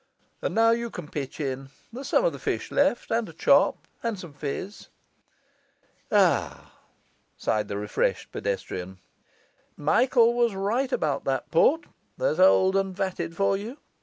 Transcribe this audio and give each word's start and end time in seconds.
And 0.41 0.55
now 0.55 0.71
you 0.71 0.89
can 0.89 1.07
pitch 1.09 1.39
in; 1.39 1.69
there's 1.93 2.07
some 2.07 2.25
of 2.25 2.33
the 2.33 2.39
fish 2.39 2.71
left 2.71 3.11
and 3.11 3.29
a 3.29 3.33
chop, 3.33 3.87
and 4.01 4.17
some 4.17 4.33
fizz. 4.33 4.87
Ah,' 6.11 6.73
sighed 7.37 7.67
the 7.67 7.77
refreshed 7.77 8.31
pedestrian, 8.31 8.97
'Michael 9.77 10.33
was 10.33 10.55
right 10.55 10.91
about 10.91 11.23
that 11.25 11.51
port; 11.51 11.83
there's 12.17 12.39
old 12.39 12.75
and 12.75 12.95
vatted 12.95 13.35
for 13.35 13.55
you! 13.55 13.77